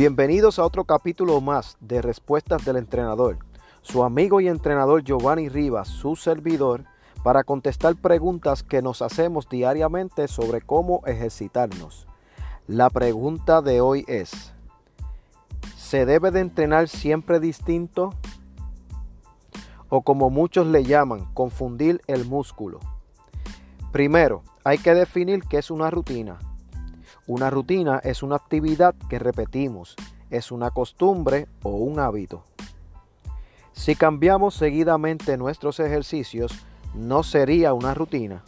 [0.00, 3.36] Bienvenidos a otro capítulo más de Respuestas del Entrenador.
[3.82, 6.86] Su amigo y entrenador Giovanni Rivas, su servidor,
[7.22, 12.06] para contestar preguntas que nos hacemos diariamente sobre cómo ejercitarnos.
[12.66, 14.54] La pregunta de hoy es,
[15.76, 18.14] ¿se debe de entrenar siempre distinto?
[19.90, 22.80] O como muchos le llaman, confundir el músculo.
[23.92, 26.38] Primero, hay que definir qué es una rutina.
[27.26, 29.96] Una rutina es una actividad que repetimos,
[30.30, 32.44] es una costumbre o un hábito.
[33.72, 36.52] Si cambiamos seguidamente nuestros ejercicios,
[36.94, 38.42] no sería una rutina.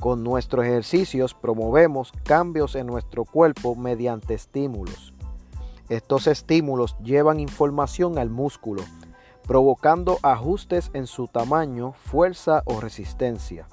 [0.00, 5.14] Con nuestros ejercicios promovemos cambios en nuestro cuerpo mediante estímulos.
[5.88, 8.82] Estos estímulos llevan información al músculo,
[9.46, 13.66] provocando ajustes en su tamaño, fuerza o resistencia.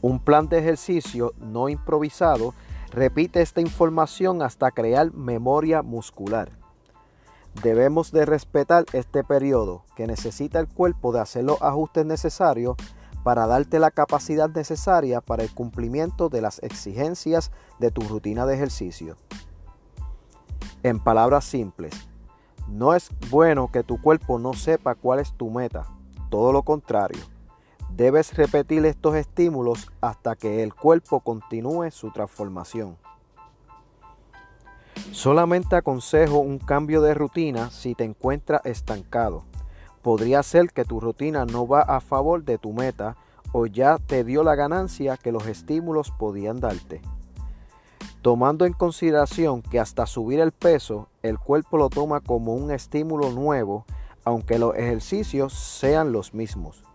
[0.00, 2.54] Un plan de ejercicio no improvisado
[2.92, 6.52] repite esta información hasta crear memoria muscular.
[7.62, 12.76] Debemos de respetar este periodo que necesita el cuerpo de hacer los ajustes necesarios
[13.24, 18.54] para darte la capacidad necesaria para el cumplimiento de las exigencias de tu rutina de
[18.54, 19.16] ejercicio.
[20.84, 22.08] En palabras simples,
[22.68, 25.86] no es bueno que tu cuerpo no sepa cuál es tu meta,
[26.30, 27.37] todo lo contrario
[27.94, 32.96] Debes repetir estos estímulos hasta que el cuerpo continúe su transformación.
[35.12, 39.44] Solamente aconsejo un cambio de rutina si te encuentras estancado.
[40.02, 43.16] Podría ser que tu rutina no va a favor de tu meta
[43.52, 47.00] o ya te dio la ganancia que los estímulos podían darte.
[48.22, 53.30] Tomando en consideración que hasta subir el peso el cuerpo lo toma como un estímulo
[53.30, 53.86] nuevo,
[54.24, 56.87] aunque los ejercicios sean los mismos.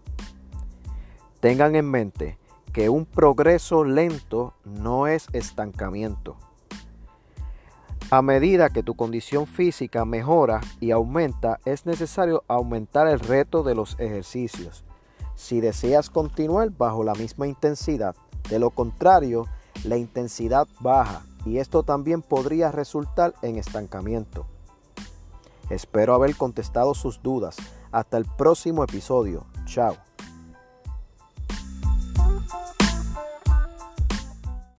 [1.44, 2.38] Tengan en mente
[2.72, 6.38] que un progreso lento no es estancamiento.
[8.12, 13.76] A medida que tu condición física mejora y aumenta, es necesario aumentar el reto de
[13.76, 14.86] los ejercicios.
[15.36, 18.16] Si deseas continuar bajo la misma intensidad,
[18.50, 19.46] de lo contrario,
[19.84, 24.46] la intensidad baja y esto también podría resultar en estancamiento.
[25.70, 27.58] Espero haber contestado sus dudas.
[27.92, 29.46] Hasta el próximo episodio.
[29.66, 29.98] Chao.